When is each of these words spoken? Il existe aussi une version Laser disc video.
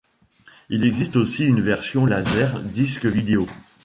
Il 0.71 0.83
existe 0.83 1.15
aussi 1.15 1.45
une 1.45 1.61
version 1.61 2.07
Laser 2.07 2.59
disc 2.63 3.05
video. 3.05 3.45